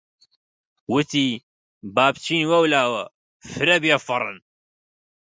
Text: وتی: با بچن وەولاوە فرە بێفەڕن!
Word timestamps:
وتی: 0.93 1.27
با 1.95 2.05
بچن 2.13 2.41
وەولاوە 2.51 3.03
فرە 3.49 3.75
بێفەڕن! 3.83 4.37